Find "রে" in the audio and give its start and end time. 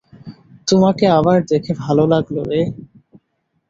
2.43-2.61